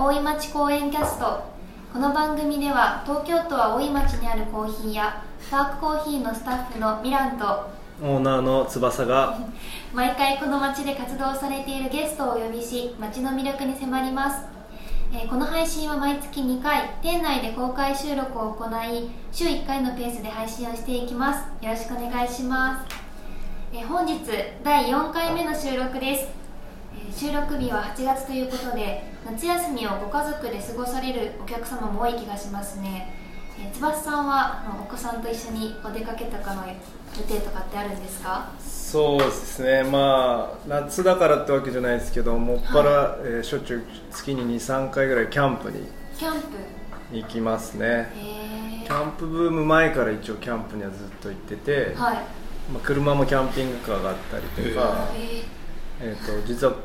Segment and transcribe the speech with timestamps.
[0.00, 1.42] 大井町公園キャスト。
[1.92, 7.68] この番組では東京都は大井町にあるコーヒーやパークコーヒーのスタッフのミランと
[8.00, 9.36] オーナーの翼が
[9.92, 14.46] 毎回この町で活動されているゲストをお呼びし町の魅力に迫ります、
[15.12, 21.40] えーこの配信は毎月2回店内で公開収録を行い週1回のペースで配信をしていきます。
[21.60, 22.94] よろしくお願いします、
[23.72, 24.20] えー本日
[24.62, 26.28] 第4回目の収録です。
[26.28, 26.47] えー
[27.14, 33.12] 収録日は8月ということで夏休みをご家族で過ごされるお客様も多い気がしますね、
[33.58, 36.74] えー、翼さんはお子さんと一緒にお出かけとかの予
[37.26, 38.50] 定とかってあるんですか？
[38.60, 39.82] そうですね。
[39.82, 46.48] まあ夏だからってわけじゃないですけどもっぱら、えーしょっちゅう月に23回ぐらいキャンプにキャンプ？
[47.12, 48.10] 行きますね。
[48.14, 52.16] へキャンプブーム前から一応キャンプにはずっと行ってて、えはい。
[52.72, 55.42] まあ、車もキャンピングカーがあったりとか、え
[56.00, 56.76] えー、と実はん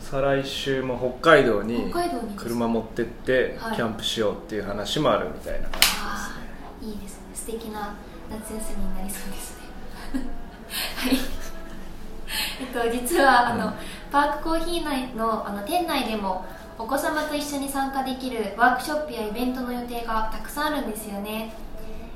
[0.00, 1.92] 再来週も北海道に
[2.36, 3.76] 車持ってってはい。
[3.76, 6.30] キャンプしようっていう話もあるみたいな感じあ
[6.82, 7.26] あいいですね。
[7.34, 7.94] 素敵な
[8.30, 9.66] 夏休みになりそうですね。
[10.96, 11.16] はい。
[12.60, 13.72] えっと実はあの、
[14.10, 16.44] パークコーヒー内のあの店内でも
[16.78, 21.52] お子様と一緒に参加できるワークショップやイベントの予定がたくさんあるんですよね、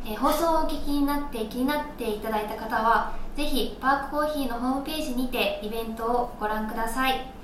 [0.05, 7.13] えー放送をお聞きになって気になっていただいた方はぜひパークコーヒーのホームページにてイベントをご覧ください。
[7.13, 7.40] えー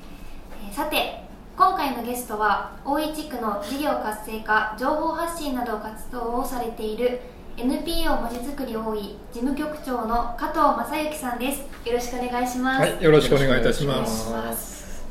[0.77, 1.21] さて
[1.57, 7.19] 今回のゲストは大井地区の事業活性化情報発信など活動をされている
[7.57, 11.61] NPO まちづくり大井事務局長の加藤正幸さんです。
[11.89, 14.27] よろしくお願いします、はい、よろしくお願いいたします。
[14.27, 15.07] します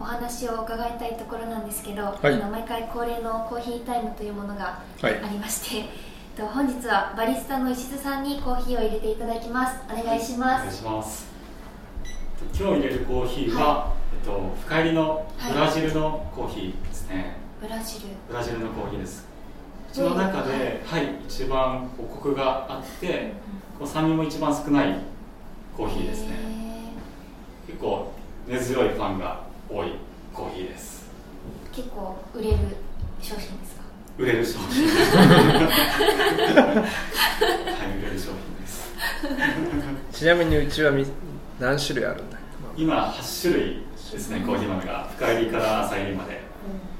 [0.00, 2.32] お話を伺いたいところなんですけど、はい。
[2.32, 5.20] あの毎回恒例のコーヒータイムというものがあはい。
[5.30, 5.86] りまして、えっ
[6.34, 9.76] と本日はバリスタの石津さんにコーヒーを入れていただきます。
[9.92, 10.64] お願いしおます。
[10.64, 11.31] 願いします。
[12.58, 17.36] 今日入れるコーヒーは、えっと深入りのブラジルのコーヒーですね。
[17.60, 19.26] ブラジルブラジルのコーヒーです。
[19.90, 23.32] うちの中で、はい、一番こうコクがあって、
[23.78, 24.96] こう酸味も一番少ない
[25.76, 26.36] コーヒーですね。
[27.66, 28.12] 結構
[28.48, 29.94] 根強いファンが多い
[30.32, 31.06] コーヒーです。
[31.72, 32.56] 結構売れる
[33.20, 33.82] 商品ですか？
[34.18, 34.86] 売れる商品。
[34.88, 36.84] は
[37.94, 38.92] い、売れる商品です。
[40.12, 41.06] ちなみにうちはみ
[41.62, 42.36] 何種類あるんだ？
[42.76, 46.40] 今8種類ですね、コーヒー豆が深入りから浅入りまで。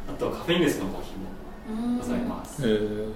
[0.08, 2.62] あとカフェインレスのコーヒーもうんございます。
[2.62, 3.12] えー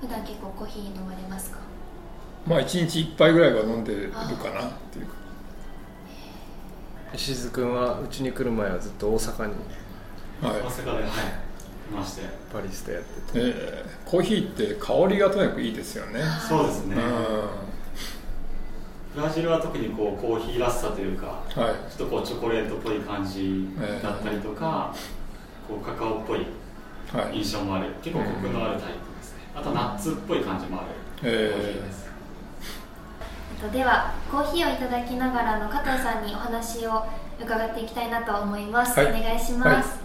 [0.00, 1.58] 普段結構コーヒー飲まれますか？
[2.46, 5.12] まあ一日一杯ぐらいは飲んでるかなっていうか。
[7.12, 9.54] 石津君はうちに来る前はずっと大阪に
[10.40, 10.60] はい。
[10.62, 11.04] 大阪で、はい、い
[11.94, 12.22] まして。
[12.54, 16.22] バリスタやっててえーコーヒーって香りがとにかくいいですよね。
[16.48, 16.96] そうですね。
[16.96, 17.02] うん。
[19.20, 21.54] ブラジルは特にこうコーヒーらしさというか、はい。
[21.54, 23.68] ちょっとこうチョコレートっぽい感じ
[24.02, 24.94] だったりとか、
[25.68, 26.46] こうカカオっぽい
[27.12, 27.36] はい。
[27.36, 29.40] 印象もある、結構コクのあるタイプですね。
[29.54, 30.88] あとナッツっぽい感じもある
[31.20, 32.08] コーヒーです。
[33.62, 37.04] えっとではコーヒーをいただきながらの加藤さんにお話を
[37.38, 39.98] 伺っていきたいなと思います、はいお願いします、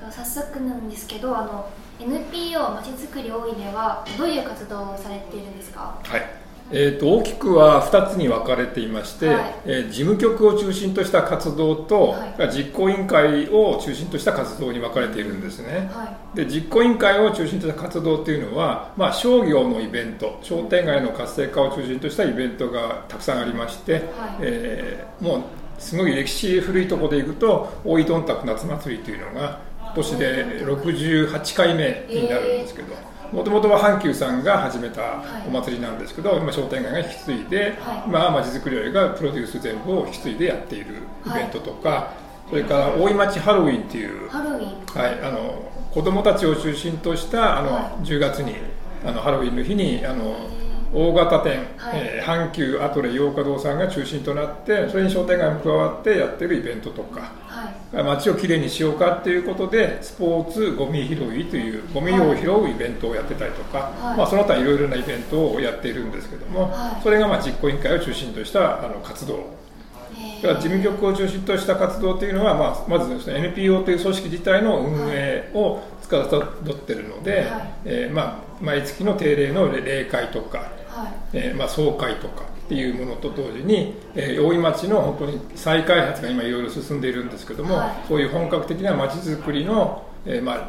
[0.00, 5.98] えっと早速なんですけどあの NPO まちづくり大井ではどういう活動をされているんですか？
[6.04, 6.43] はい。
[6.72, 9.54] えー、と大きくは2つに分かれていまして、はい。
[9.66, 12.50] えー事務局を中心とした活動と、はい。
[12.50, 15.90] 実行委員会を中心とした活動に分かれているんですね。
[15.92, 24.02] はで実行委員会を中心とした活動っていうのは、まあ、商業のイベント商店街の活性化を中心としたイベントがたくさんありまして、
[24.40, 25.42] えーもう
[25.78, 32.94] すごい歴史古いところでいくと大井どんたく夏祭りというのが今年で68回目になるんですけど
[33.34, 38.02] もともとは阪急さんが始めたお祭りなんですけど、今商店街が引き継いで、はい。
[38.06, 42.14] 今はまちづくりがプロデュース全部を引き継いでやっているイベントとか、
[42.48, 44.86] それから大井町ハロウィンっていういハロウィン。
[44.86, 48.54] はい、あの子供たちを中心としたあの、は10月に
[49.04, 50.36] あのハロウィンの日にあの
[50.94, 52.00] 大型店、はい。
[52.00, 58.02] えー阪急アトレ洋華堂さんが中心となってそれに商店街も加わってやってるイベントとかはい。
[58.02, 64.16] 街をきれいにしようかっていうことでスポーツゴミ拾いというゴミを拾うイベントをやってたりとか、はい。
[64.16, 67.02] まあ、その他いろいろなイベントをやっているんですけども、はい。
[67.02, 69.54] それがまあ実行委員会を中心としたあの活動。
[70.16, 77.72] えだから事務局を中心とした活動というのは、まあ、まずです、ね、NPO という組織自体の運営を司っているので、はい。
[77.84, 80.83] えーまあ、毎月の定例の例会とか、はい
[81.32, 88.08] えーまあ、総会とかっていうものと同時に、えー大井町の本当に再開発が今いろいろ進んでいるんですけども、はい。
[88.08, 90.68] そういう本格的な町づくりの、えーまあ、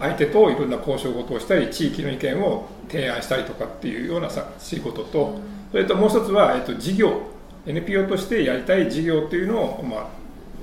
[0.00, 5.38] 相手といろんな交渉事をしたり地域の意見を提案したりとかっていうようなさ仕事と、
[5.70, 7.22] それともう一つは、えっと、事業
[7.66, 10.06] NPO としてやりたい事業というのを、まあ、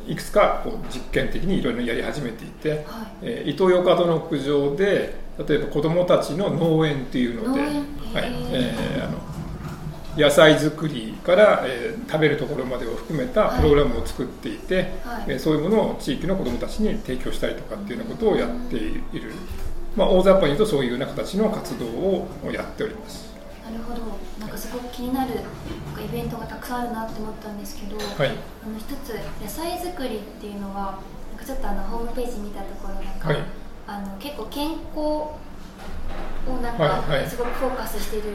[0.08, 2.82] いくつかこう実験的にいろいろやり始めていて、はい、
[3.22, 7.72] えー、伊東洋華堂の屋上で例えば子どもたちの農園っていうので、はい
[8.14, 9.18] えー、あの
[10.18, 19.32] 野菜作りから、えー、食べるところまでを含めたプログラムを作っていて、はい、えー、そういうものを地域の子どもたちに提供したりとかっていうようなことをやっている、
[19.96, 23.28] まあ、大雑把に言うとそういうような形の活動をやっております。
[23.64, 24.18] なるほど。
[24.40, 28.30] なんかすごく気になるイベントがたくさんあるなって思ったんですけど、はい、
[28.64, 31.00] あの一つ野菜作りっていうのは
[31.32, 33.44] なんかちょっとあのホームページ見たところなんか、はい、
[33.88, 35.38] あの結構健康を
[36.62, 38.26] なんかすごくフォーカスしてるっ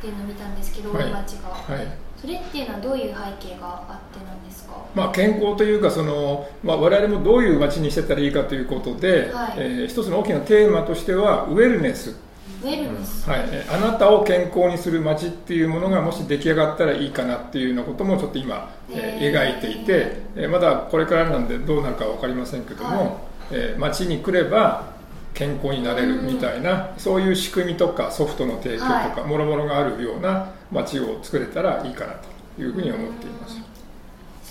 [0.00, 1.86] ていうのを見たんですけど、はい、町が、はい、
[2.20, 9.54] それっていうのはどういう背景があってなんですか、まあ、健康というかその、まあ、我々もどういう町にしてたらいいかということで、はい。
[9.58, 12.16] えー、一つの大きなテーマとしてはウェルネス
[12.62, 13.40] ウェルネス、はい、
[13.70, 23.10] あなたを健康にする街っていうものがもし出来上がったらいいかなっていうようなこともちょっと今、えー、描いていて、えー、まだこれからなんでどうなるか分かりませんけども、はい、
[23.52, 24.92] えー、街に来れば
[25.34, 32.14] 健康になれるみたいな、うん、そういう仕組みとかソフトの提供とかもろもろがあるような街を作れたらいいかな
[32.56, 33.71] というふうに思っています。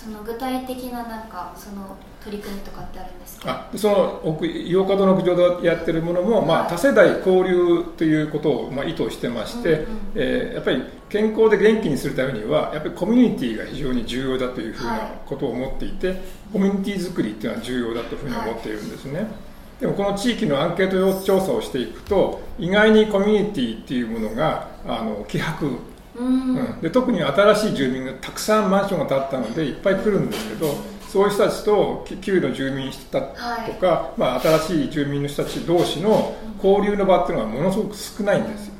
[0.02, 3.68] その具体的ななんかその取り組みとかってあるんですか？
[3.72, 16.18] あその奥洋華堂の屋上でやってるものも、はい、まあ、多世代交流ということを、まあ、意図してまして、うんうん、えー、やっぱり健康で元気にするためにはやっぱりコミュニティが非常に重要だというふうなことを思っていて、はい、
[16.52, 19.26] コミュニティ作りっていうのは重要だというふうに思っているんですね、はい、
[19.80, 25.48] でもこの地域のアンケート調査をしていくと意外にコミュニティっていうものがあの希薄
[26.14, 30.74] うん、で特に新しい住民がたくさんマンションが建ったのでいっぱい来るんですけど
[31.08, 33.34] そういう人たちと旧の住民たと
[33.80, 38.72] か、はい、まあ、新しい住民の人たち同士の交流の場っていうのはものすごく少ないんですよ。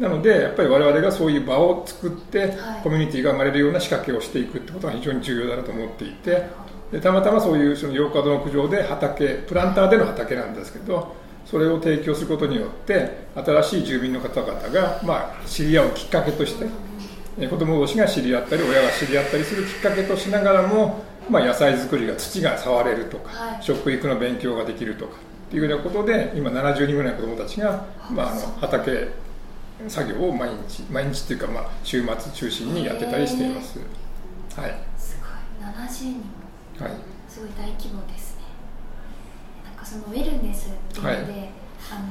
[0.00, 6.46] なのでやっぱり我々がそういう場を作って、コミュニティが生まれるような仕掛けをしていくってことが非常に重要だなと思っていて
[6.92, 16.66] でたまたまそういうその洋華堂の屋上で畑プランターでの畑なんですけどそれを提供することによって新しい住民の方々が、まあ、知り合うきっかけとして
[17.48, 25.16] 子供同士が知り合ったり親が知り合ったりするきっかけとしながらもまあ、野菜作りが土が触れるとか、はい、食育の勉強ができるとか
[25.48, 29.08] っていうようなことで今70人ぐらいの子どもたちが、まあ、あの畑
[29.88, 35.68] 作業を毎日毎日っていうか、まあ、週末中心にやってたりしています、はい、すごい。
[35.68, 36.92] 70人はい。
[37.28, 38.35] すごい大規模です
[39.86, 41.50] そのウェルネスっていうので、はい、
[41.92, 42.06] あの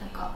[0.00, 0.34] なんか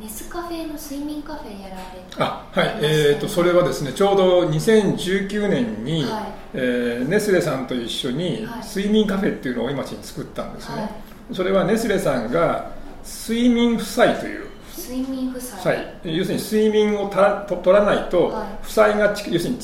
[0.00, 2.78] ネスカフェの睡眠カフェやられてあはい。
[2.80, 6.24] えーと、それはですねちょうど2019年に、はい、
[6.54, 12.72] えー、ネスレさんと一緒に睡眠カフェっていうのを今町に作ったんですね、はい、それはネスレさんが
[13.04, 14.46] 睡眠負債という。
[14.74, 15.94] 睡眠負債。
[16.04, 19.58] 要するに睡眠をたと取らないと、負債が要するに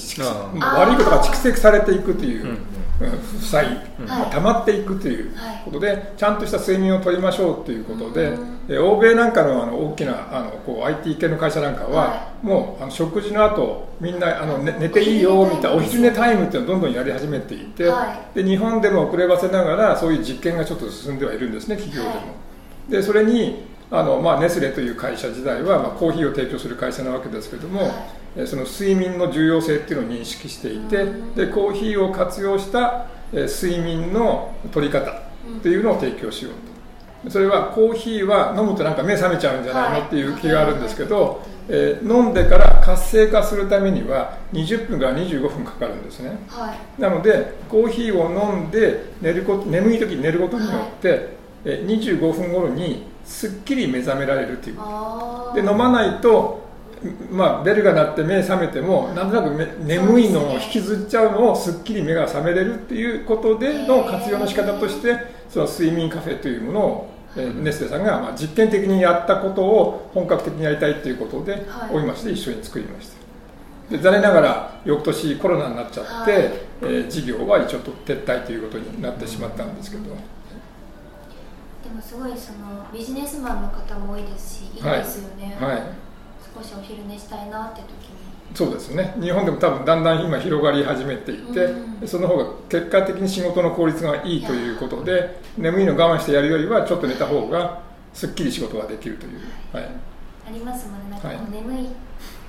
[0.60, 3.66] 悪いことが蓄積されていくという、うん負債
[4.06, 5.32] が溜まっていくという
[5.64, 8.36] ことで、ちゃんとした睡眠をとりましょうということで、
[8.68, 16.48] え欧米なんかのあの大きなあのこう IT 系の会社なんかは、もうあの食事の後みんなあの、ね、寝ていいよみたいなお昼寝タイム。
[16.48, 17.90] っていうのをどんどんやり始めていて、
[18.34, 22.34] で日本でも遅ればせながらそういう実験がちょっと進んではいるんですね企業でも。
[22.88, 27.90] でそれにあの、まあ、ネスレという会社時代は、まあ、コーヒーを提供する会社なわけですけども、
[28.46, 35.14] その睡眠の重要性っていうのを認識していてでコーヒーを活用した睡眠の取り方っ
[35.62, 36.68] ていうのを提供しようと。
[37.30, 40.06] それはコーヒーは飲むとなんか目覚めちゃうんじゃないの？
[40.06, 51.20] っていう気があるんですけど、えー、飲んでから活性化するためには20分から25分かかるんですね、はい、なのでコーヒーを飲んで寝ること眠い時に寝ることによって、はい、
[51.64, 54.76] え25分頃にすっきり目覚められるという。
[55.54, 56.67] で飲まないと
[57.30, 65.16] まあ、ベルが鳴って目覚めてもなんとなく眠いのを引きずっちゃうのをすっきり目が覚めれるっていうことでの活用の仕方として
[65.48, 73.18] その睡眠カフェというものを、えー、ネスレさんがまあ実験的にやったことを本格的にやりたいということで、はい、おいまして一緒に作りました。
[73.90, 76.42] で残念ながら翌年コロナになっちゃって、はい、
[76.82, 80.02] えー、事業は一応撤退ということになってしまったんですけど。
[80.04, 86.07] でもすごいそのビジネスマンの方も多いですしいいですよね、はい、はい
[86.54, 88.28] 少しお昼寝したいなって時に。
[88.54, 89.14] そうですね。
[89.20, 97.82] 日本でも多分だんだん今広がり始めていて、うん、その方が結果的に仕事の効率がいいということで眠いの我慢してやるよりはちょっと寝た方が
[98.14, 99.40] すっきり仕事ができるという、
[99.72, 101.10] はい、ありますもんね。
[101.10, 101.88] なんか眠い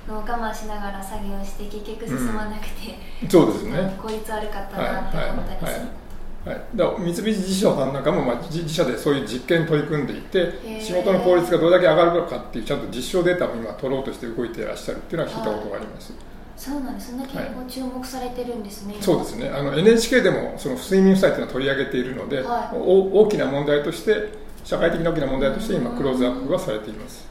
[0.08, 3.94] のを我慢しながら作業して結局進まなくて、うん、そうですね。
[4.00, 5.64] 効率悪かったなって思ったりす。
[5.64, 5.99] る、はいはい
[6.44, 6.54] はい。
[6.54, 16.30] はい、だ三菱地所さんなんかも、まあ、自社でそういう実験に取り組んでいて仕事の効率がどれだけ上がるのかっていうちゃんと実証データを今取ろうとして動いていらっしゃるっていうのは聞いたことがあります、はい
[16.60, 17.12] そうなんです。
[17.12, 19.48] そんな結構注目されてるんですね、はい、そうですね。
[19.48, 24.28] あの NHK でもその睡眠負債というのは取り上げているので、はい、大きな問題として
[24.62, 27.26] 社会的な大きな問題として今クローズアップがされています。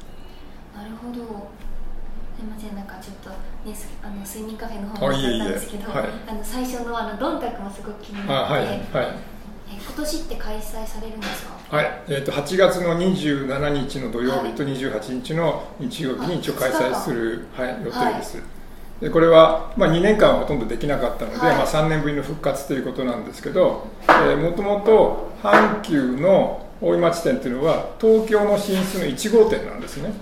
[0.75, 1.47] なるほど
[2.39, 8.79] すみませんなんかちょっと、ね、あの睡眠カフェの方にったんですけどあの最初のあのロンタクもすごく気になって、はいはい、
[9.67, 11.75] 今年って開催されるんですか？
[11.75, 18.45] はい、えーと、8月の27日の土曜日と28日の日曜日に一応開催する、はい、予定です、はい
[18.99, 23.87] でこれは、まあ、2年間はほとんどできなかったので、はい、まあ、3年ぶりの復活ということなんですけど
[24.41, 30.13] もともと阪急の大井町店っていうのは東京の進出の1号店なんですね。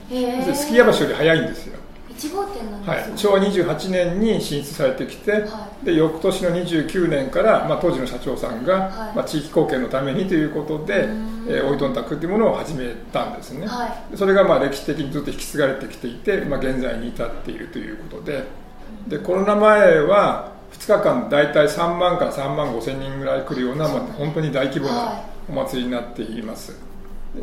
[0.54, 1.80] すき家橋より早いんですよ
[2.18, 11.06] 1号店なんです、ね、はい、昭和28年に進出されてきて、はい、で翌年の29年から、まあ、当時の社長さんが、はい、まあ、地域貢献のためにということで、
[11.48, 13.68] えー、おいどんたくというものを始めたんですね、
[14.16, 18.68] それがまあ歴史的にずっと引き継がれてきていて、まあ、現在に至っているということで。
[19.08, 26.78] でコロナ前は2日間大体3万から3万5千人ぐらい来るような、まあ、本当に大規模なお祭りになっています、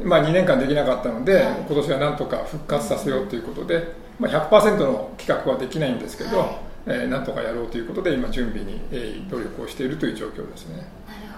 [0.03, 6.49] まあ、2年間できなかったので、今年はなんとか復活させようということで、まあ、100%の企画はできないんですけど、はい、
[6.87, 10.77] えー、なんとかやろうということで今準備に、えー、努力をしているという状況ですね。
[10.77, 10.87] なる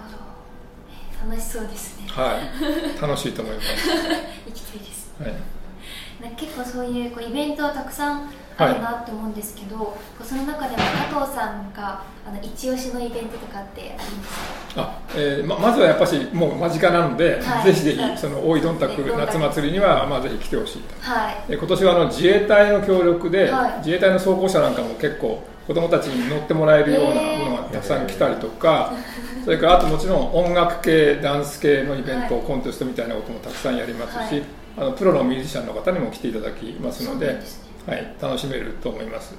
[0.03, 0.17] ほど、
[0.91, 2.07] えー、楽しそうですね。
[2.07, 3.01] はい。
[3.01, 3.67] 楽しいと思います。
[4.45, 5.27] 行きたいです、は
[6.27, 14.81] い、結構そういうこうイベントはたくさんあるなって思うんですけど、はい、その中でも加藤さんがあの一押しのイベントとかってありますか？
[14.81, 28.93] あ、えーま、まずはやっぱしもう間近なので、はい、ぜひぜひその大井どんたく夏祭りには、まあ、ぜひ来てほしいと、はい、今年はあの自衛隊の協力で、はい、自衛隊の装甲車なんかも結構子供たちに乗ってもらえるようなものがたくさん来たりとか、
[29.43, 34.41] それからあともちろん音楽系ダンス系のイベント、コンテストみたいなこともたくさんやりますし、
[34.77, 37.37] あのプロのミュージシャンの方にも来ていただきますので。
[37.87, 39.33] はい、楽しめると思います。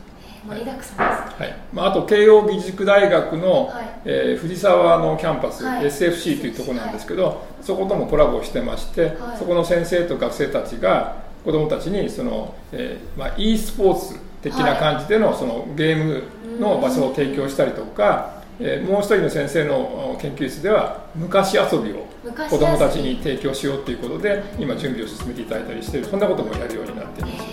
[0.46, 1.56] 盛りだくさんです、はい。
[1.72, 16.22] まあ、あと慶應義塾大学の、はい、えー、藤沢のキャンパス、はい、SFC というところなんですけど、はい、そこともコラボしてまして、そこの先生と学生たちが子どもたちにその、えーまあ、e スポーツ的な感じでの,、そのゲーム
[16.58, 22.06] の場所を提供したりとか、えー、もう一人の先生の研究室では昔遊びを
[22.50, 27.47] 子どもたちに提供しようということで今準備を進めていただいたりしてそんなこともやるようになっています。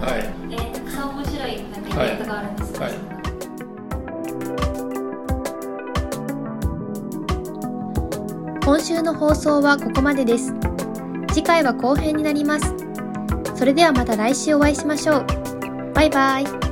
[0.00, 0.20] はい。
[0.50, 1.66] えー、たくさん面白いイベン
[2.18, 2.98] トがあるんですね、はい、はい。
[8.64, 10.52] 今週の放送はここまでです。
[11.32, 12.74] 次回は後編になります。
[13.54, 15.26] それではまた来週お会いしましょう。
[15.94, 16.65] バイバイ